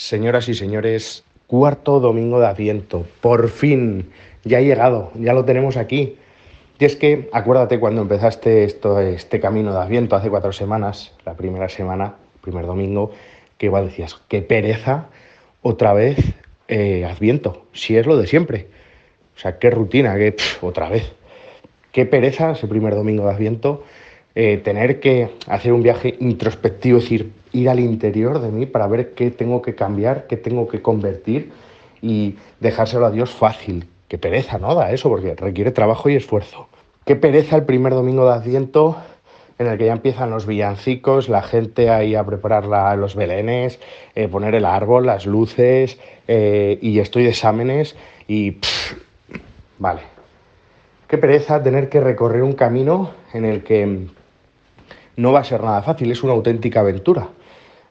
Señoras 0.00 0.48
y 0.48 0.54
señores, 0.54 1.24
cuarto 1.46 2.00
domingo 2.00 2.40
de 2.40 2.46
Adviento. 2.46 3.04
Por 3.20 3.50
fin, 3.50 4.08
ya 4.44 4.56
ha 4.56 4.62
llegado, 4.62 5.12
ya 5.14 5.34
lo 5.34 5.44
tenemos 5.44 5.76
aquí. 5.76 6.16
Y 6.78 6.84
es 6.86 6.96
que, 6.96 7.28
acuérdate 7.34 7.78
cuando 7.78 8.00
empezaste 8.00 8.64
este 8.64 9.40
camino 9.40 9.74
de 9.74 9.78
Adviento 9.78 10.16
hace 10.16 10.30
cuatro 10.30 10.54
semanas, 10.54 11.12
la 11.26 11.34
primera 11.34 11.68
semana, 11.68 12.14
primer 12.40 12.64
domingo, 12.64 13.12
que 13.58 13.66
igual 13.66 13.88
decías, 13.88 14.18
qué 14.26 14.40
pereza, 14.40 15.08
otra 15.60 15.92
vez 15.92 16.16
eh, 16.68 17.04
Adviento, 17.04 17.66
si 17.74 17.98
es 17.98 18.06
lo 18.06 18.16
de 18.16 18.26
siempre. 18.26 18.68
O 19.36 19.38
sea, 19.38 19.58
qué 19.58 19.68
rutina, 19.68 20.16
otra 20.62 20.88
vez. 20.88 21.12
Qué 21.92 22.06
pereza 22.06 22.52
ese 22.52 22.66
primer 22.68 22.94
domingo 22.94 23.26
de 23.26 23.34
Adviento, 23.34 23.84
eh, 24.34 24.56
tener 24.64 24.98
que 24.98 25.28
hacer 25.46 25.74
un 25.74 25.82
viaje 25.82 26.16
introspectivo, 26.20 27.00
decir, 27.00 27.32
ir 27.52 27.68
al 27.68 27.80
interior 27.80 28.40
de 28.40 28.50
mí 28.50 28.66
para 28.66 28.86
ver 28.86 29.14
qué 29.14 29.30
tengo 29.30 29.62
que 29.62 29.74
cambiar, 29.74 30.26
qué 30.26 30.36
tengo 30.36 30.68
que 30.68 30.82
convertir 30.82 31.52
y 32.02 32.36
dejárselo 32.60 33.06
a 33.06 33.10
Dios 33.10 33.30
fácil. 33.30 33.86
Qué 34.08 34.18
pereza, 34.18 34.58
¿no? 34.58 34.74
Da 34.74 34.90
eso, 34.90 35.08
porque 35.08 35.34
requiere 35.34 35.70
trabajo 35.70 36.08
y 36.08 36.16
esfuerzo. 36.16 36.68
Qué 37.04 37.16
pereza 37.16 37.56
el 37.56 37.64
primer 37.64 37.92
domingo 37.92 38.26
de 38.26 38.34
Adviento 38.34 38.96
en 39.58 39.66
el 39.66 39.76
que 39.76 39.86
ya 39.86 39.92
empiezan 39.92 40.30
los 40.30 40.46
villancicos, 40.46 41.28
la 41.28 41.42
gente 41.42 41.90
ahí 41.90 42.14
a 42.14 42.24
preparar 42.24 42.96
los 42.96 43.14
belenes, 43.14 43.78
eh, 44.14 44.26
poner 44.26 44.54
el 44.54 44.64
árbol, 44.64 45.04
las 45.04 45.26
luces, 45.26 45.98
eh, 46.28 46.78
y 46.80 46.98
estoy 46.98 47.24
de 47.24 47.30
exámenes 47.30 47.94
y... 48.26 48.56
vale. 49.78 50.00
Qué 51.08 51.18
pereza 51.18 51.62
tener 51.62 51.90
que 51.90 52.00
recorrer 52.00 52.42
un 52.42 52.54
camino 52.54 53.10
en 53.34 53.44
el 53.44 53.62
que 53.62 54.06
no 55.16 55.32
va 55.32 55.40
a 55.40 55.44
ser 55.44 55.62
nada 55.62 55.82
fácil, 55.82 56.10
es 56.10 56.22
una 56.22 56.32
auténtica 56.32 56.80
aventura 56.80 57.28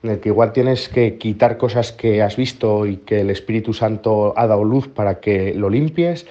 en 0.04 0.12
el 0.12 0.20
que 0.20 0.30
igual 0.30 0.54
tienes 0.54 0.90
que 0.90 1.18
quitar 1.18 1.58
cosas 1.58 1.92
que 1.92 2.22
has 2.22 2.36
visto 2.36 2.86
y 2.86 2.98
que 2.98 3.22
el 3.22 3.30
Espíritu 3.30 3.74
Santo 3.74 4.34
ha 4.38 4.48
dado 4.48 4.64
luz 4.64 4.88
para 4.88 5.20
que 5.20 5.54
lo 5.54 5.70
limpies, 5.70 6.26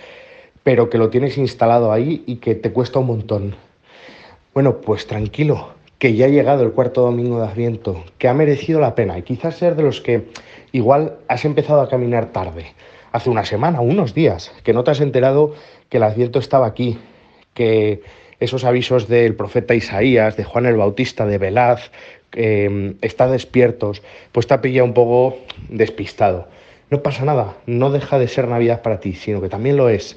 pero 0.63 0.89
que 0.91 0.99
lo 0.99 1.11
tienes 1.11 1.39
instalado 1.39 1.93
ahí 1.93 2.23
y 2.27 2.37
que 2.37 2.55
te 2.55 2.73
cuesta 2.73 2.99
un 2.99 3.07
montón. 3.07 3.57
Bueno, 4.55 4.81
pues 4.81 5.07
tranquilo, 5.07 5.71
que 5.99 6.15
ya 6.15 6.27
ha 6.27 6.31
llegado 6.31 6.63
el 6.63 6.73
cuarto 6.73 7.03
domingo 7.03 7.41
de 7.41 7.47
Adviento, 7.47 8.05
que 8.19 8.29
ha 8.29 8.35
merecido 8.35 8.81
la 8.81 8.95
pena 8.95 9.19
y 9.19 9.23
quizás 9.23 9.57
ser 9.57 9.77
de 9.77 9.83
los 9.83 10.01
que 10.01 10.29
igual 10.73 11.19
has 11.29 11.45
empezado 11.45 11.81
a 11.81 11.89
caminar 11.89 12.33
tarde, 12.33 12.67
hace 13.13 13.31
una 13.31 13.45
semana, 13.45 13.81
unos 13.81 14.15
días, 14.15 14.53
que 14.63 14.73
no 14.73 14.85
te 14.85 14.93
has 14.93 15.01
enterado 15.01 15.55
que 15.89 15.99
el 15.99 16.03
Adviento 16.05 16.39
estaba 16.39 16.67
aquí, 16.67 16.99
que 17.55 18.03
esos 18.41 18.65
avisos 18.65 19.09
del 19.09 19.35
profeta 19.35 19.75
Isaías, 19.75 20.37
de 20.37 20.45
Juan 20.45 20.67
el 20.67 20.77
Bautista, 20.77 21.27
de 21.27 21.39
Velaz, 21.39 21.91
eh, 22.33 22.95
está 23.03 23.27
despiertos, 23.29 24.03
pues 24.33 24.47
te 24.47 24.55
ha 24.55 24.61
pillado 24.61 24.87
un 24.87 24.95
poco 24.95 25.39
despistado. 25.69 26.49
No 26.91 27.03
pasa 27.03 27.25
nada, 27.25 27.57
no 27.67 27.91
deja 27.91 28.19
de 28.19 28.29
ser 28.29 28.49
Navidad 28.49 28.83
para 28.83 29.01
ti, 29.01 29.15
sino 29.15 29.41
que 29.41 29.49
también 29.49 29.77
lo 29.77 29.89
es. 29.89 30.17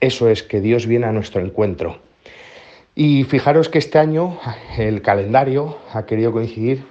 Eso 0.00 0.28
es 0.28 0.42
que 0.42 0.60
Dios 0.60 0.86
viene 0.86 1.06
a 1.06 1.12
nuestro 1.12 1.40
encuentro. 1.40 1.98
Y 2.94 3.24
fijaros 3.24 3.68
que 3.68 3.78
este 3.78 3.98
año 3.98 4.38
el 4.78 5.02
calendario 5.02 5.78
ha 5.92 6.06
querido 6.06 6.32
coincidir 6.32 6.84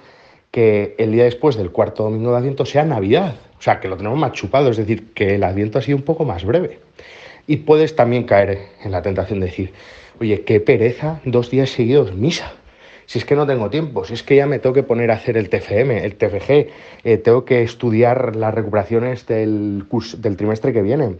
que 0.50 0.94
el 0.98 1.12
día 1.12 1.24
después 1.24 1.56
del 1.56 1.70
cuarto 1.70 2.04
domingo 2.04 2.32
de 2.32 2.38
Adviento 2.38 2.64
sea 2.64 2.84
Navidad. 2.84 3.36
O 3.58 3.62
sea, 3.62 3.80
que 3.80 3.88
lo 3.88 3.96
tenemos 3.96 4.18
más 4.18 4.32
chupado, 4.32 4.70
es 4.70 4.76
decir, 4.76 5.12
que 5.12 5.34
el 5.36 5.44
Adviento 5.44 5.78
ha 5.78 5.82
sido 5.82 5.98
un 5.98 6.04
poco 6.04 6.24
más 6.24 6.44
breve. 6.44 6.80
Y 7.46 7.58
puedes 7.58 7.94
también 7.94 8.24
caer 8.24 8.58
en 8.82 8.92
la 8.92 9.02
tentación 9.02 9.40
de 9.40 9.46
decir, 9.46 9.72
oye, 10.20 10.42
qué 10.42 10.60
pereza, 10.60 11.20
dos 11.24 11.50
días 11.50 11.70
seguidos 11.70 12.14
misa 12.14 12.52
si 13.06 13.18
es 13.18 13.24
que 13.24 13.36
no 13.36 13.46
tengo 13.46 13.70
tiempo, 13.70 14.04
si 14.04 14.14
es 14.14 14.22
que 14.22 14.36
ya 14.36 14.46
me 14.46 14.58
tengo 14.58 14.74
que 14.74 14.82
poner 14.82 15.10
a 15.10 15.14
hacer 15.14 15.36
el 15.36 15.48
TFM, 15.48 16.04
el 16.04 16.16
TFG, 16.16 16.50
eh, 17.04 17.16
tengo 17.18 17.44
que 17.44 17.62
estudiar 17.62 18.36
las 18.36 18.52
recuperaciones 18.52 19.26
del, 19.26 19.84
del 20.18 20.36
trimestre 20.36 20.72
que 20.72 20.82
viene, 20.82 21.16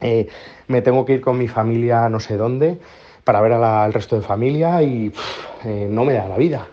eh, 0.00 0.28
me 0.68 0.80
tengo 0.80 1.04
que 1.04 1.14
ir 1.14 1.20
con 1.20 1.36
mi 1.36 1.48
familia 1.48 2.08
no 2.08 2.20
sé 2.20 2.36
dónde 2.36 2.78
para 3.24 3.40
ver 3.40 3.52
al 3.52 3.92
resto 3.92 4.16
de 4.16 4.22
familia 4.22 4.80
y 4.82 5.12
eh, 5.64 5.86
no 5.90 6.04
me 6.04 6.14
da 6.14 6.28
la 6.28 6.38
vida. 6.38 6.68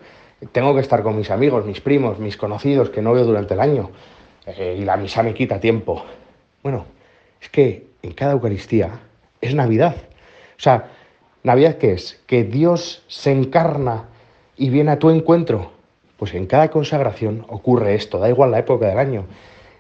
Tengo 0.52 0.76
que 0.76 0.82
estar 0.82 1.02
con 1.02 1.18
mis 1.18 1.32
amigos, 1.32 1.66
mis 1.66 1.82
primos, 1.82 2.20
mis 2.20 2.38
conocidos 2.38 2.90
que 2.92 3.02
no 3.02 3.14
veo 3.14 3.26
durante 3.26 3.56
el 3.56 3.60
año 3.60 3.90
y 4.58 4.86
la 4.86 4.96
misa 4.96 5.24
me 5.24 5.34
quita 5.34 5.60
tiempo. 5.60 6.06
Bueno, 6.62 6.86
es 7.42 7.50
que 7.50 7.88
en 8.04 8.12
cada 8.14 8.34
Eucaristía 8.34 9.00
es 9.42 9.56
Navidad. 9.56 9.96
O 10.56 10.62
sea, 10.62 10.92
¿Navidad 11.46 11.78
qué 11.78 11.94
es? 11.94 12.20
Que 12.26 12.44
Dios 12.44 13.04
se 13.08 13.32
encarna 13.32 14.06
y 14.58 14.70
viene 14.70 14.92
a 14.92 15.00
tu 15.00 15.10
encuentro. 15.10 15.72
Pues 16.18 16.34
en 16.34 16.46
cada 16.48 16.70
consagración 16.70 17.46
ocurre 17.50 17.96
esto, 17.96 18.20
da 18.20 18.30
igual 18.30 18.52
la 18.52 18.60
época 18.60 18.88
del 18.88 19.00
año. 19.00 19.26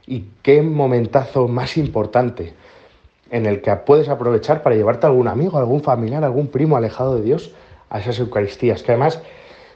Y 0.05 0.25
qué 0.41 0.61
momentazo 0.61 1.47
más 1.47 1.77
importante 1.77 2.53
en 3.31 3.45
el 3.45 3.61
que 3.61 3.75
puedes 3.77 4.09
aprovechar 4.09 4.61
para 4.61 4.75
llevarte 4.75 5.05
a 5.05 5.09
algún 5.09 5.27
amigo, 5.27 5.57
algún 5.57 5.81
familiar, 5.81 6.23
algún 6.23 6.47
primo 6.47 6.77
alejado 6.77 7.15
de 7.15 7.23
Dios 7.23 7.53
a 7.89 7.99
esas 7.99 8.19
Eucaristías, 8.19 8.83
que 8.83 8.91
además 8.91 9.21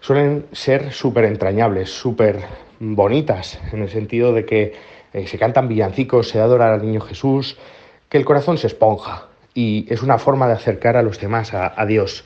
suelen 0.01 0.45
ser 0.51 0.91
súper 0.91 1.25
entrañables, 1.25 1.89
súper 1.89 2.41
bonitas, 2.79 3.59
en 3.71 3.81
el 3.81 3.89
sentido 3.89 4.33
de 4.33 4.45
que 4.45 4.73
eh, 5.13 5.27
se 5.27 5.37
cantan 5.37 5.67
villancicos, 5.67 6.29
se 6.29 6.39
adora 6.39 6.73
al 6.73 6.81
niño 6.81 7.01
Jesús, 7.01 7.57
que 8.07 8.17
el 8.17 8.25
corazón 8.25 8.57
se 8.57 8.67
esponja 8.67 9.27
y 9.53 9.91
es 9.91 10.03
una 10.03 10.17
forma 10.17 10.47
de 10.47 10.53
acercar 10.53 10.95
a 10.95 11.01
los 11.01 11.19
demás 11.19 11.53
a 11.53 11.85
Dios. 11.85 12.23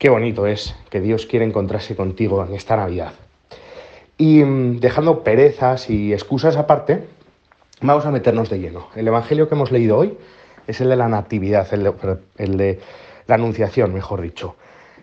Qué 0.00 0.08
bonito 0.08 0.46
es 0.46 0.74
que 0.88 1.02
Dios 1.02 1.26
quiere 1.26 1.44
encontrarse 1.44 1.94
contigo 1.94 2.42
en 2.42 2.54
esta 2.54 2.74
Navidad. 2.74 3.12
Y 4.16 4.42
mm, 4.42 4.80
dejando 4.80 5.22
perezas 5.22 5.90
y 5.90 6.14
excusas 6.14 6.56
aparte, 6.56 7.04
vamos 7.82 8.06
a 8.06 8.10
meternos 8.10 8.48
de 8.48 8.60
lleno. 8.60 8.88
El 8.96 9.08
Evangelio 9.08 9.46
que 9.46 9.56
hemos 9.56 9.70
leído 9.70 9.98
hoy 9.98 10.16
es 10.66 10.80
el 10.80 10.88
de 10.88 10.96
la 10.96 11.08
Natividad, 11.08 11.68
el 11.74 12.56
de, 12.56 12.80
la 13.26 13.34
Anunciación, 13.34 13.92
mejor 13.92 14.22
dicho, 14.22 14.56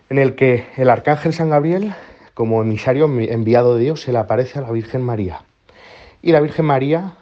en 0.09 0.17
el 0.17 0.33
que 0.33 0.65
el 0.77 0.89
Arcángel 0.89 1.31
San 1.31 1.51
Gabriel, 1.51 1.93
como 2.33 2.63
emisario 2.63 3.05
enviado 3.05 3.75
de 3.75 3.83
Dios, 3.83 4.01
se 4.01 4.11
le 4.11 4.17
aparece 4.17 4.57
a 4.57 4.63
la 4.63 4.71
Virgen 4.71 5.03
María. 5.03 5.43
Y 6.23 6.31
la 6.31 6.41
Virgen 6.41 6.65
María, 6.65 7.13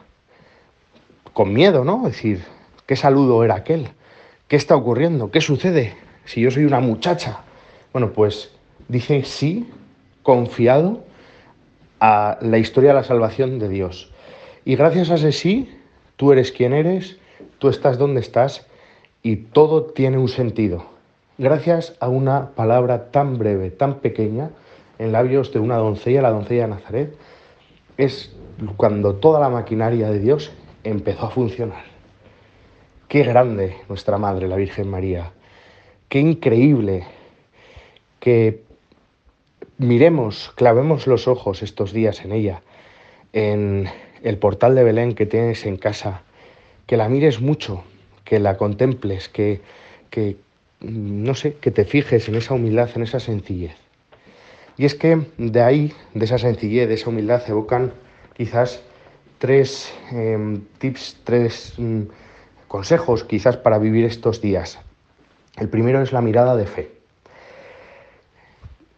con 1.34 1.52
miedo, 1.52 1.84
¿no? 1.84 2.08
Es 2.08 2.14
decir, 2.14 2.42
¿qué 2.86 2.96
saludo 2.96 3.44
era 3.44 3.56
aquel? 3.56 3.90
¿Qué 4.48 4.56
está 4.56 4.78
ocurriendo? 4.78 5.30
¿Qué 5.30 5.42
sucede? 5.42 5.94
Si 6.24 6.40
yo 6.40 6.50
soy 6.52 6.64
una 6.64 6.80
muchacha 6.80 7.42
bueno, 7.96 8.12
pues 8.12 8.52
dice 8.90 9.24
sí, 9.24 9.70
confiado 10.22 11.06
a 12.02 12.38
la 12.42 12.58
historia 12.58 12.90
de 12.90 12.96
la 12.96 13.06
salvación 13.06 13.58
de 13.58 13.70
Dios. 13.70 14.12
Y 14.66 14.76
gracias 14.76 15.12
a 15.12 15.16
ese 15.16 15.32
sí, 15.32 15.74
tú 16.18 16.34
eres 16.34 16.52
quien 16.52 16.74
eres, 16.74 17.18
tú 17.58 17.70
estás 17.70 17.98
donde 17.98 18.20
estás 18.20 18.68
y 19.24 19.38
todo 19.38 19.86
tiene 19.86 20.18
un 20.18 20.28
sentido. 20.28 20.84
Gracias 21.38 21.96
a 22.02 22.10
una 22.10 22.50
palabra 22.50 23.12
tan 23.12 23.38
breve, 23.38 23.72
tan 23.72 24.00
pequeña, 24.02 24.50
en 25.00 25.14
labios 25.14 25.54
de 25.54 25.60
una 25.60 25.78
doncella, 25.78 26.22
la 26.22 26.32
doncella 26.32 26.64
de 26.64 26.74
Nazaret, 26.76 27.16
es 27.96 28.36
cuando 28.76 29.16
toda 29.16 29.40
la 29.40 29.48
maquinaria 29.48 30.10
de 30.10 30.20
Dios 30.20 30.52
empezó 30.84 31.28
a 31.28 31.32
funcionar. 31.32 31.86
Qué 33.08 33.24
grande 33.24 33.78
nuestra 33.88 34.18
Madre, 34.18 34.50
la 34.50 34.58
Virgen 34.58 34.90
María. 34.90 35.32
Qué 36.10 36.20
increíble 36.20 37.06
que 38.26 38.64
miremos, 39.78 40.52
clavemos 40.56 41.06
los 41.06 41.28
ojos 41.28 41.62
estos 41.62 41.94
días 41.94 42.26
en 42.26 42.32
ella, 42.32 42.64
en 43.34 43.88
el 44.24 44.40
portal 44.40 44.74
de 44.74 44.84
Belén 44.84 45.14
que 45.14 45.28
tienes 45.28 45.64
en 45.68 45.78
casa, 45.78 46.24
que 46.88 46.98
la 46.98 47.08
mires 47.08 47.40
mucho, 47.40 47.84
que 48.24 48.40
la 48.40 48.58
contemples, 48.58 49.30
que, 49.30 49.62
que 50.10 50.38
no 50.80 51.36
sé, 51.36 51.58
que 51.58 51.70
te 51.70 51.86
fijes 51.86 52.28
en 52.28 52.34
esa 52.34 52.56
humildad, 52.56 52.90
en 52.96 53.04
esa 53.04 53.20
sencillez. 53.20 53.76
Y 54.76 54.86
es 54.86 54.96
que 54.96 55.22
de 55.38 55.62
ahí, 55.62 55.94
de 56.16 56.26
esa 56.26 56.40
sencillez, 56.40 56.88
de 56.88 56.96
esa 56.96 57.12
humildad, 57.12 57.44
evocan 57.48 57.94
quizás 58.36 58.82
tres 59.38 59.94
em, 60.12 60.62
tips, 60.80 61.18
tres 61.24 61.76
mm, 61.78 62.02
consejos 62.68 63.24
quizás 63.24 63.56
para 63.56 63.78
vivir 63.78 64.04
estos 64.04 64.42
días. 64.42 64.80
El 65.58 65.70
primero 65.70 66.02
es 66.02 66.12
la 66.12 66.22
mirada 66.22 66.56
de 66.56 66.66
fe. 66.66 66.95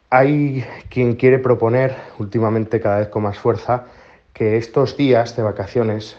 Hay 0.09 0.63
quien 0.89 1.15
quiere 1.15 1.38
proponer, 1.38 1.95
últimamente 2.18 2.80
cada 2.80 3.00
vez 3.00 3.09
con 3.09 3.24
más 3.24 3.38
fuerza, 3.38 3.88
que 4.33 4.56
estos 4.56 4.95
días 4.95 5.36
de 5.36 5.44
vacaciones 5.44 6.18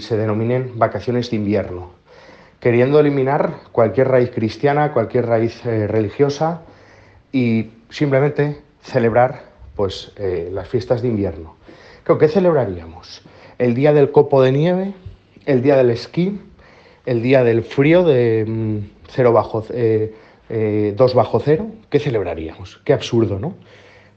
se 0.00 0.16
denominen 0.16 0.78
vacaciones 0.78 1.30
de 1.30 1.36
invierno, 1.36 1.92
queriendo 2.58 2.98
eliminar 2.98 3.54
cualquier 3.70 4.08
raíz 4.08 4.30
cristiana, 4.30 4.92
cualquier 4.92 5.26
raíz 5.26 5.64
eh, 5.64 5.86
religiosa 5.86 6.62
y 7.30 7.70
simplemente 7.88 8.60
celebrar 8.82 9.44
pues, 9.76 10.12
eh, 10.16 10.50
las 10.52 10.68
fiestas 10.68 11.02
de 11.02 11.08
invierno. 11.08 11.56
¿Qué 12.04 12.28
celebraríamos? 12.28 13.22
El 13.58 13.74
día 13.74 13.92
del 13.92 14.10
copo 14.10 14.42
de 14.42 14.52
nieve, 14.52 14.94
el 15.46 15.62
día 15.62 15.76
del 15.76 15.90
esquí, 15.90 16.40
el 17.06 17.22
día 17.22 17.44
del 17.44 17.62
frío 17.62 18.02
de 18.02 18.44
mm, 18.46 18.78
cero 19.08 19.32
bajo, 19.32 19.64
eh, 19.70 20.14
eh, 20.54 20.92
dos 20.94 21.14
bajo 21.14 21.40
cero, 21.40 21.68
¿qué 21.88 21.98
celebraríamos? 21.98 22.78
Qué 22.84 22.92
absurdo, 22.92 23.38
¿no? 23.38 23.54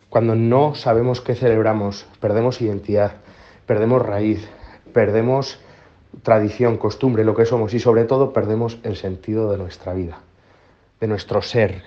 Cuando 0.10 0.36
no 0.36 0.76
sabemos 0.76 1.22
qué 1.22 1.34
celebramos, 1.34 2.08
perdemos 2.20 2.60
identidad, 2.60 3.14
perdemos 3.66 4.06
raíz, 4.06 4.46
perdemos 4.92 5.62
tradición, 6.24 6.76
costumbre, 6.76 7.24
lo 7.24 7.36
que 7.36 7.46
somos 7.46 7.74
y 7.74 7.80
sobre 7.80 8.04
todo 8.04 8.34
perdemos 8.34 8.80
el 8.84 8.98
sentido 8.98 9.50
de 9.50 9.58
nuestra 9.58 9.94
vida, 9.94 10.20
de 11.00 11.08
nuestro 11.08 11.42
ser. 11.42 11.84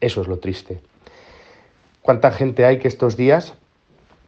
Eso 0.00 0.20
es 0.20 0.28
lo 0.28 0.38
triste. 0.38 0.80
¿Cuánta 2.00 2.30
gente 2.30 2.66
hay 2.66 2.78
que 2.78 2.86
estos 2.86 3.16
días 3.16 3.54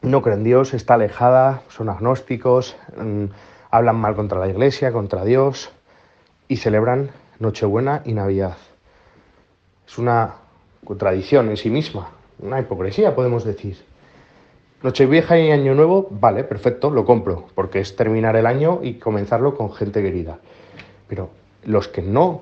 no 0.00 0.22
cree 0.22 0.34
en 0.34 0.42
Dios, 0.42 0.74
está 0.74 0.94
alejada, 0.94 1.62
son 1.68 1.88
agnósticos, 1.88 2.74
mm, 2.96 3.26
hablan 3.70 3.94
mal 3.94 4.16
contra 4.16 4.40
la 4.40 4.48
iglesia, 4.48 4.90
contra 4.90 5.24
Dios 5.24 5.70
y 6.48 6.56
celebran 6.56 7.10
Nochebuena 7.38 8.02
y 8.04 8.14
Navidad? 8.14 8.56
Es 9.92 9.98
una 9.98 10.36
contradicción 10.86 11.50
en 11.50 11.58
sí 11.58 11.68
misma, 11.68 12.12
una 12.38 12.58
hipocresía, 12.58 13.14
podemos 13.14 13.44
decir. 13.44 13.76
Nochevieja 14.82 15.38
y 15.38 15.50
Año 15.50 15.74
Nuevo, 15.74 16.08
vale, 16.10 16.44
perfecto, 16.44 16.88
lo 16.88 17.04
compro, 17.04 17.48
porque 17.54 17.80
es 17.80 17.94
terminar 17.94 18.34
el 18.36 18.46
año 18.46 18.80
y 18.82 18.94
comenzarlo 18.94 19.54
con 19.54 19.70
gente 19.70 20.00
querida. 20.00 20.38
Pero 21.08 21.28
los 21.64 21.88
que 21.88 22.00
no 22.00 22.40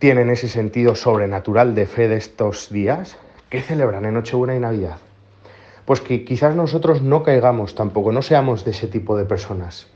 tienen 0.00 0.28
ese 0.28 0.48
sentido 0.48 0.96
sobrenatural 0.96 1.76
de 1.76 1.86
fe 1.86 2.08
de 2.08 2.16
estos 2.16 2.68
días, 2.68 3.16
¿qué 3.48 3.62
celebran 3.62 4.04
en 4.04 4.14
Nochebuena 4.14 4.56
y 4.56 4.58
Navidad? 4.58 4.98
Pues 5.84 6.00
que 6.00 6.24
quizás 6.24 6.56
nosotros 6.56 7.00
no 7.00 7.22
caigamos 7.22 7.76
tampoco, 7.76 8.10
no 8.10 8.22
seamos 8.22 8.64
de 8.64 8.72
ese 8.72 8.88
tipo 8.88 9.16
de 9.16 9.24
personas. 9.24 9.86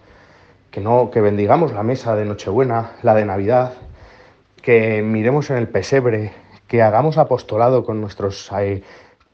Que 0.71 0.81
no, 0.81 1.11
que 1.11 1.21
bendigamos 1.21 1.73
la 1.73 1.83
mesa 1.83 2.15
de 2.15 2.27
Nochebuena, 2.27 2.93
la 3.03 3.17
de 3.17 3.25
Navidad, 3.25 3.73
que 4.63 5.03
miremos 5.03 5.51
en 5.51 5.57
el 5.57 5.67
pesebre, 5.67 6.33
que 6.71 6.83
hagamos 6.83 7.19
apostolado 7.19 7.85
con 7.85 8.01
nuestros 8.01 8.49
eh, 8.53 8.85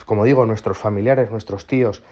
como 0.06 0.24
digo, 0.24 0.46
nuestros 0.46 0.78
familiares, 0.78 1.30
nuestros 1.30 1.66
tíos, 1.66 2.02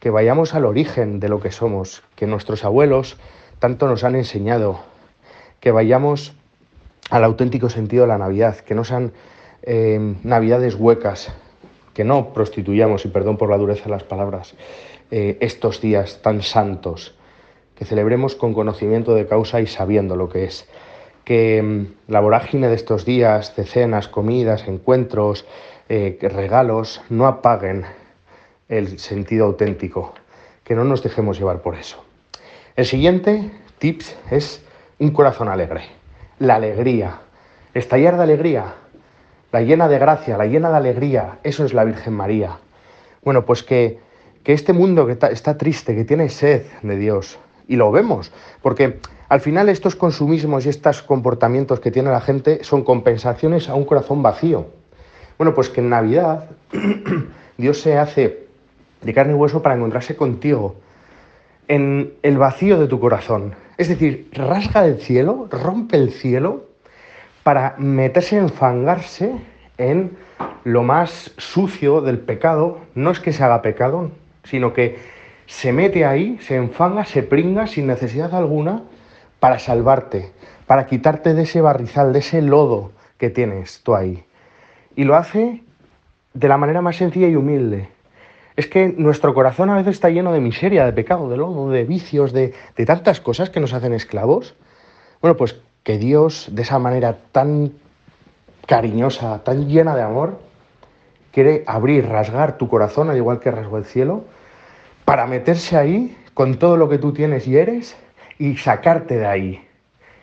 que 0.00 0.10
vayamos 0.10 0.54
al 0.54 0.64
origen 0.64 1.20
de 1.20 1.28
lo 1.28 1.38
que 1.38 1.52
somos, 1.52 2.02
que 2.16 2.26
nuestros 2.26 2.64
abuelos 2.64 3.16
tanto 3.60 3.86
nos 3.86 4.02
han 4.02 4.16
enseñado, 4.16 4.80
que 5.60 5.70
vayamos 5.70 6.34
al 7.10 7.22
auténtico 7.22 7.70
sentido 7.70 8.02
de 8.02 8.08
la 8.08 8.18
Navidad, 8.18 8.56
que 8.56 8.74
no 8.74 8.82
sean 8.82 9.12
eh, 9.62 10.16
navidades 10.24 10.74
huecas, 10.74 11.32
que 11.94 12.02
no 12.02 12.32
prostituyamos, 12.32 13.04
y 13.04 13.08
perdón 13.08 13.36
por 13.36 13.50
la 13.50 13.58
dureza 13.58 13.84
de 13.84 13.90
las 13.90 14.02
palabras, 14.02 14.56
eh, 15.12 15.36
estos 15.38 15.80
días 15.80 16.22
tan 16.22 16.42
santos, 16.42 17.14
que 17.76 17.84
celebremos 17.84 18.34
con 18.34 18.52
conocimiento 18.52 19.14
de 19.14 19.28
causa 19.28 19.60
y 19.60 19.68
sabiendo 19.68 20.16
lo 20.16 20.28
que 20.28 20.42
es, 20.46 20.68
que 21.24 21.62
mm, 21.62 22.10
la 22.10 22.20
vorágine 22.20 22.68
de 22.68 22.74
estos 22.74 23.04
días, 23.04 23.54
de 23.56 23.64
cenas, 23.64 24.08
comidas, 24.08 24.66
encuentros, 24.66 25.46
eh, 25.88 26.18
regalos 26.22 27.02
no 27.10 27.26
apaguen 27.26 27.84
el 28.68 28.98
sentido 28.98 29.46
auténtico, 29.46 30.14
que 30.64 30.74
no 30.74 30.84
nos 30.84 31.02
dejemos 31.02 31.38
llevar 31.38 31.60
por 31.60 31.74
eso. 31.74 32.02
El 32.76 32.86
siguiente 32.86 33.50
tips 33.78 34.16
es 34.30 34.64
un 34.98 35.10
corazón 35.10 35.48
alegre, 35.48 35.82
la 36.38 36.54
alegría, 36.54 37.20
estallar 37.74 38.16
de 38.16 38.22
alegría, 38.22 38.74
la 39.52 39.60
llena 39.60 39.88
de 39.88 39.98
gracia, 39.98 40.38
la 40.38 40.46
llena 40.46 40.70
de 40.70 40.76
alegría, 40.76 41.38
eso 41.42 41.64
es 41.64 41.74
la 41.74 41.84
Virgen 41.84 42.14
María. 42.14 42.58
Bueno, 43.22 43.44
pues 43.44 43.62
que, 43.62 43.98
que 44.42 44.54
este 44.54 44.72
mundo 44.72 45.06
que 45.06 45.18
está 45.30 45.58
triste, 45.58 45.94
que 45.94 46.04
tiene 46.04 46.30
sed 46.30 46.62
de 46.82 46.96
Dios, 46.96 47.38
y 47.68 47.76
lo 47.76 47.92
vemos, 47.92 48.32
porque 48.62 48.98
al 49.32 49.40
final 49.40 49.70
estos 49.70 49.96
consumismos 49.96 50.66
y 50.66 50.68
estos 50.68 51.00
comportamientos 51.00 51.80
que 51.80 51.90
tiene 51.90 52.10
la 52.10 52.20
gente 52.20 52.62
son 52.64 52.84
compensaciones 52.84 53.70
a 53.70 53.74
un 53.74 53.86
corazón 53.86 54.22
vacío. 54.22 54.66
Bueno, 55.38 55.54
pues 55.54 55.70
que 55.70 55.80
en 55.80 55.88
Navidad 55.88 56.50
Dios 57.56 57.80
se 57.80 57.96
hace 57.96 58.44
de 59.00 59.14
carne 59.14 59.32
y 59.32 59.36
hueso 59.36 59.62
para 59.62 59.74
encontrarse 59.74 60.16
contigo 60.16 60.76
en 61.66 62.12
el 62.22 62.36
vacío 62.36 62.78
de 62.78 62.88
tu 62.88 63.00
corazón. 63.00 63.54
Es 63.78 63.88
decir, 63.88 64.28
rasga 64.32 64.84
el 64.84 65.00
cielo, 65.00 65.48
rompe 65.50 65.96
el 65.96 66.12
cielo 66.12 66.66
para 67.42 67.74
meterse, 67.78 68.36
enfangarse 68.36 69.32
en 69.78 70.10
lo 70.64 70.82
más 70.82 71.32
sucio 71.38 72.02
del 72.02 72.18
pecado. 72.18 72.80
No 72.94 73.10
es 73.10 73.18
que 73.18 73.32
se 73.32 73.42
haga 73.42 73.62
pecado, 73.62 74.10
sino 74.44 74.74
que 74.74 74.98
se 75.46 75.72
mete 75.72 76.04
ahí, 76.04 76.36
se 76.42 76.56
enfanga, 76.56 77.06
se 77.06 77.22
pringa 77.22 77.66
sin 77.66 77.86
necesidad 77.86 78.34
alguna 78.34 78.82
para 79.42 79.58
salvarte, 79.58 80.30
para 80.68 80.86
quitarte 80.86 81.34
de 81.34 81.42
ese 81.42 81.60
barrizal, 81.60 82.12
de 82.12 82.20
ese 82.20 82.42
lodo 82.42 82.92
que 83.18 83.28
tienes 83.28 83.80
tú 83.82 83.96
ahí 83.96 84.22
y 84.94 85.02
lo 85.02 85.16
hace 85.16 85.64
de 86.32 86.46
la 86.46 86.58
manera 86.58 86.80
más 86.80 86.94
sencilla 86.94 87.26
y 87.26 87.34
humilde. 87.34 87.88
Es 88.54 88.68
que 88.68 88.94
nuestro 88.96 89.34
corazón 89.34 89.68
a 89.68 89.74
veces 89.74 89.96
está 89.96 90.10
lleno 90.10 90.32
de 90.32 90.38
miseria, 90.38 90.84
de 90.84 90.92
pecado, 90.92 91.28
de 91.28 91.38
lodo, 91.38 91.70
de 91.70 91.82
vicios, 91.82 92.32
de, 92.32 92.54
tantas 92.86 93.20
cosas 93.20 93.50
que 93.50 93.58
nos 93.58 93.72
hacen 93.72 93.92
esclavos. 93.94 94.54
Bueno, 95.20 95.36
pues 95.36 95.56
que 95.82 95.98
Dios, 95.98 96.46
de 96.52 96.62
esa 96.62 96.78
manera 96.78 97.18
tan 97.32 97.72
cariñosa, 98.68 99.42
tan 99.42 99.66
llena 99.66 99.96
de 99.96 100.02
amor, 100.02 100.38
quiere 101.32 101.64
abrir, 101.66 102.06
rasgar 102.06 102.58
tu 102.58 102.68
corazón, 102.68 103.10
al 103.10 103.16
igual 103.16 103.40
que 103.40 103.50
rasgó 103.50 103.76
el 103.76 103.86
cielo, 103.86 104.22
para 105.04 105.26
meterse 105.26 105.76
ahí 105.76 106.16
con 106.32 106.60
todo 106.60 106.76
lo 106.76 106.88
que 106.88 106.98
tú 106.98 107.12
tienes 107.12 107.48
y 107.48 107.56
eres 107.56 107.96
y 108.38 108.56
sacarte 108.56 109.18
de 109.18 109.26
ahí. 109.26 109.68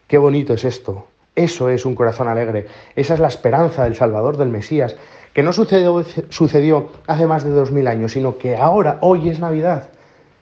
Qué 0.08 0.18
bonito 0.18 0.54
es 0.54 0.66
esto. 0.66 1.08
Eso 1.36 1.70
es 1.70 1.86
un 1.86 1.96
corazón 1.96 2.28
alegre. 2.28 2.68
Esa 2.96 3.14
es 3.14 3.20
la 3.20 3.28
esperanza 3.28 3.84
del 3.84 3.96
Salvador, 3.96 4.38
del 4.38 4.50
Mesías, 4.50 4.96
que 5.34 5.44
no 5.44 5.54
sucedió, 5.54 6.04
sucedió 6.30 6.90
hace 7.08 7.28
más 7.28 7.44
de 7.44 7.52
dos 7.52 7.72
mil 7.72 7.88
años, 7.88 8.14
sino 8.14 8.38
que 8.38 8.58
ahora, 8.58 8.98
hoy 9.02 9.30
es 9.30 9.40
Navidad. 9.40 9.90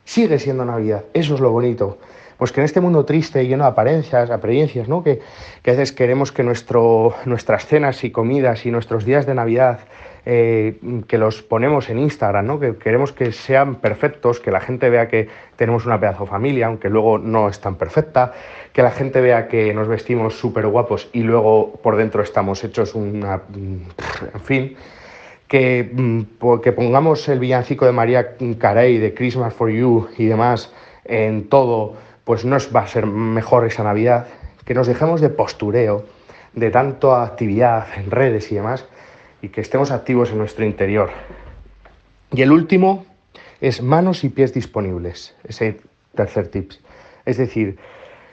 Sigue 0.06 0.40
siendo 0.40 0.66
Navidad. 0.66 1.04
Eso 1.14 1.36
es 1.36 1.40
lo 1.40 1.52
bonito. 1.52 1.98
Pues 2.38 2.52
que 2.52 2.62
en 2.62 2.66
este 2.66 2.82
mundo 2.82 3.04
triste, 3.04 3.46
lleno 3.46 3.64
de 3.64 3.72
apariencias, 3.72 4.30
apariencias, 4.30 4.88
¿no? 4.88 5.04
Que, 5.04 5.22
que 5.62 5.72
a 5.72 5.74
veces 5.74 5.92
queremos 5.92 6.32
que 6.32 6.44
nuestro, 6.44 7.16
nuestras 7.26 7.66
cenas 7.66 8.04
y 8.04 8.12
comidas 8.12 8.66
y 8.66 8.72
nuestros 8.72 9.06
días 9.06 9.26
de 9.26 9.34
Navidad 9.34 9.80
eh, 10.30 10.78
que 11.08 11.18
los 11.18 11.42
ponemos 11.42 11.90
en 11.90 12.00
Instagram, 12.00 12.46
¿no? 12.46 12.60
que 12.60 12.76
queremos 12.76 13.14
que 13.14 13.32
sean 13.32 13.76
perfectos, 13.76 14.42
que 14.42 14.52
la 14.52 14.60
gente 14.60 14.90
vea 14.90 15.08
que 15.08 15.30
tenemos 15.56 15.86
una 15.86 16.02
pedazo 16.02 16.26
familia, 16.26 16.68
aunque 16.68 16.90
luego 16.90 17.18
no 17.18 17.48
es 17.48 17.62
tan 17.62 17.76
perfecta, 17.76 18.34
que 18.74 18.82
la 18.82 18.92
gente 18.92 19.22
vea 19.22 19.48
que 19.48 19.74
nos 19.74 19.88
vestimos 19.88 20.38
súper 20.38 20.68
guapos 20.68 21.10
y 21.14 21.22
luego 21.22 21.80
por 21.82 21.96
dentro 21.96 22.22
estamos 22.22 22.62
hechos 22.66 22.94
una... 22.94 23.44
en 23.56 24.42
fin, 24.44 24.76
que, 25.48 25.90
mm, 25.94 26.60
que 26.62 26.74
pongamos 26.74 27.30
el 27.30 27.40
villancico 27.40 27.86
de 27.86 27.94
María 27.94 28.36
Carey, 28.60 28.98
de 28.98 29.14
Christmas 29.14 29.54
for 29.54 29.70
You 29.70 30.10
y 30.18 30.26
demás 30.26 30.74
en 31.06 31.48
todo, 31.48 31.94
pues 32.26 32.44
no 32.44 32.58
va 32.76 32.82
a 32.82 32.88
ser 32.88 33.06
mejor 33.06 33.66
esa 33.66 33.86
Navidad, 33.86 34.28
que 34.66 34.74
nos 34.74 34.88
dejemos 34.88 35.22
de 35.22 35.30
postureo, 35.30 36.04
de 36.54 36.70
tanta 36.70 37.24
actividad 37.24 37.88
en 37.96 38.12
redes 38.12 38.52
y 38.52 38.56
demás, 38.56 38.86
que 39.50 39.62
estemos 39.62 39.92
activos 39.92 40.32
en 40.32 40.38
nuestro 40.38 40.66
interior. 40.66 41.10
Y 42.32 42.42
el 42.42 42.52
último 42.52 43.06
es 43.62 43.82
manos 43.82 44.24
y 44.24 44.30
pies 44.30 44.54
disponibles, 44.54 45.36
ese 45.44 45.80
tercer 46.16 46.50
tip. 46.50 46.72
Es 47.26 47.38
decir, 47.38 47.78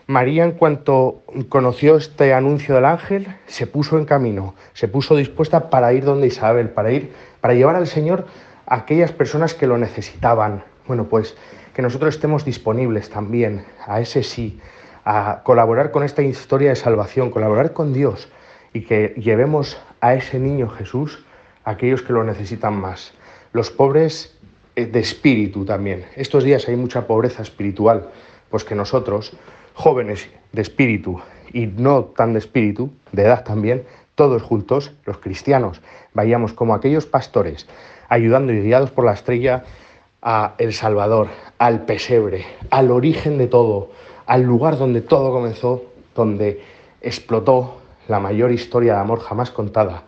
María 0.07 0.45
en 0.45 0.53
cuanto 0.53 1.23
conoció 1.49 1.97
este 1.97 2.35
anuncio 2.35 2.75
del 2.75 2.85
ángel, 2.85 3.27
se 3.47 3.67
puso 3.67 3.99
en 3.99 4.05
camino, 4.05 4.55
se 4.75 4.89
puso 4.89 5.17
dispuesta 5.17 5.71
para 5.71 5.93
ir 5.93 6.05
donde 6.05 6.27
Isabel, 6.27 6.69
para 6.71 6.93
ir, 6.93 7.13
para 7.41 7.55
llevar 7.55 7.77
al 7.77 7.87
Señor 7.87 8.27
a 8.67 8.77
aquellas 8.77 9.13
personas 9.13 9.55
que 9.55 9.67
lo 9.67 9.79
necesitaban. 9.79 10.65
Bueno, 10.87 11.05
pues 11.05 11.37
que 11.73 11.83
nosotros 11.83 12.15
estemos 12.15 12.45
disponibles 12.45 13.09
también 13.09 13.65
a 13.87 14.01
ese 14.01 14.23
sí, 14.23 14.61
a 15.05 15.41
colaborar 15.43 15.91
con 15.91 16.03
esta 16.03 16.23
historia 16.23 16.71
de 16.71 16.77
salvación, 16.77 17.31
colaborar 17.31 17.73
con 17.73 17.93
Dios 17.93 18.29
y 18.75 18.83
que 18.83 19.15
llevemos 19.17 19.81
a 20.03 20.15
ese 20.15 20.39
niño 20.39 20.69
Jesús 20.69 21.25
a 21.65 21.71
aquellos 21.71 22.03
que 22.03 22.13
lo 22.13 22.25
necesitan 22.25 22.75
más. 22.75 23.15
Los 23.55 23.71
pobres 23.71 24.37
eh, 24.77 24.85
de 24.85 25.01
espíritu 25.01 25.65
también. 25.65 26.05
Estos 26.17 26.45
días 26.45 26.69
hay 26.69 26.77
mucha 26.77 27.07
pobreza 27.07 27.43
espiritual, 27.43 28.11
pues 28.51 28.65
que 28.65 28.75
nosotros, 28.75 29.33
jóvenes 29.73 30.29
de 30.53 30.61
espíritu 30.61 31.23
y 31.53 31.67
no 31.67 32.05
tan 32.05 32.35
de 32.35 32.41
espíritu, 32.41 32.93
de 33.13 33.23
edad 33.23 33.45
también, 33.45 33.85
todos 34.17 34.43
juntos, 34.43 34.93
los 35.07 35.19
cristianos, 35.19 35.81
vayamos 36.13 36.53
como 36.53 36.75
aquellos 36.75 37.07
pastores, 37.07 37.67
ayudando 38.09 38.53
y 38.53 38.61
guiados 38.61 38.91
por 38.91 39.05
la 39.05 39.15
estrella 39.15 39.65
a 40.21 40.55
El 40.59 40.73
Salvador, 40.73 41.29
al 41.59 41.85
pesebre, 41.85 42.45
al 42.71 42.91
origen 42.91 43.39
de 43.39 43.47
todo, 43.47 43.91
al 44.27 44.43
lugar 44.43 44.79
donde 44.79 45.01
todo 45.01 45.33
comenzó, 45.33 45.85
donde 46.15 46.61
explotó 47.01 47.84
la 48.09 48.21
mayor 48.21 48.53
historia 48.53 48.95
de 48.95 49.01
amor 49.01 49.21
jamás 49.21 49.51
contada, 49.51 50.05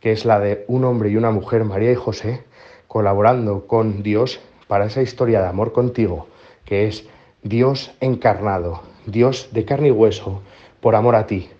que 0.00 0.12
es 0.12 0.24
la 0.24 0.38
de 0.38 0.64
un 0.68 0.84
hombre 0.84 1.10
y 1.10 1.16
una 1.16 1.30
mujer, 1.30 1.64
María 1.64 1.92
y 1.92 1.96
José, 1.96 2.44
colaborando 2.88 3.66
con 3.66 4.02
Dios 4.02 4.40
para 4.66 4.86
esa 4.86 5.02
historia 5.02 5.40
de 5.42 5.48
amor 5.48 5.72
contigo, 5.72 6.26
que 6.64 6.86
es 6.86 7.06
Dios 7.42 7.92
encarnado, 8.00 8.82
Dios 9.06 9.48
de 9.52 9.64
carne 9.64 9.88
y 9.88 9.92
hueso, 9.92 10.42
por 10.80 10.94
amor 10.94 11.14
a 11.14 11.26
ti. 11.26 11.50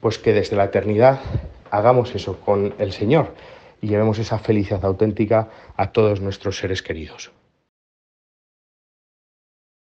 Pues 0.00 0.18
que 0.18 0.32
desde 0.32 0.56
la 0.56 0.64
eternidad 0.64 1.20
hagamos 1.70 2.14
eso 2.14 2.38
con 2.40 2.74
el 2.78 2.92
Señor 2.92 3.34
y 3.80 3.88
llevemos 3.88 4.18
esa 4.18 4.38
felicidad 4.38 4.84
auténtica 4.84 5.48
a 5.76 5.92
todos 5.92 6.20
nuestros 6.20 6.58
seres 6.58 6.82
queridos. 6.82 7.30